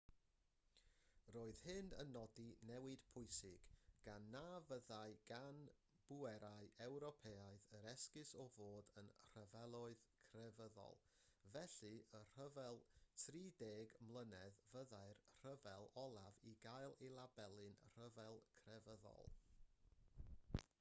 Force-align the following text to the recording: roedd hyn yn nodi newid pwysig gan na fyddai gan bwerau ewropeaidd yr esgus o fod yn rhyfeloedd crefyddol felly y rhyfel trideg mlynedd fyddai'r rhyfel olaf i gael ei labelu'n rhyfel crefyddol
roedd 1.33 1.59
hyn 1.65 1.89
yn 2.03 2.07
nodi 2.13 2.45
newid 2.69 3.01
pwysig 3.15 3.65
gan 4.05 4.23
na 4.35 4.39
fyddai 4.69 5.09
gan 5.31 5.59
bwerau 6.11 6.71
ewropeaidd 6.85 7.67
yr 7.79 7.83
esgus 7.91 8.31
o 8.43 8.45
fod 8.55 8.89
yn 9.01 9.11
rhyfeloedd 9.35 10.01
crefyddol 10.31 10.97
felly 11.51 11.91
y 12.21 12.21
rhyfel 12.23 12.81
trideg 13.25 13.93
mlynedd 14.09 14.65
fyddai'r 14.71 15.21
rhyfel 15.45 15.89
olaf 16.07 16.41
i 16.53 16.55
gael 16.67 16.97
ei 17.09 17.13
labelu'n 17.19 17.77
rhyfel 17.99 18.41
crefyddol 18.63 19.31